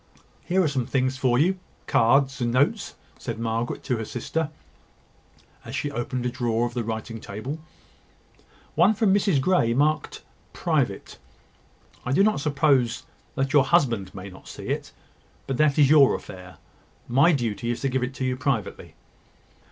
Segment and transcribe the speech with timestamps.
[0.43, 4.49] "Here are some things for you, cards and notes," said Margaret to her sister,
[5.63, 7.59] as she opened a drawer of the writing table:
[8.73, 10.23] "one from Mrs Grey, marked
[10.55, 11.17] `Private.'
[12.03, 13.03] I do not suppose
[13.51, 14.91] your husband may not see it;
[15.45, 16.57] but that is your affair.
[17.07, 18.95] My duty is to give it you privately."